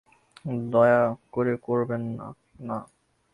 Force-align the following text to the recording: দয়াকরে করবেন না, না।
দয়াকরে 0.71 1.53
করবেন 1.57 2.01
না, 2.17 2.27
না। 2.59 2.77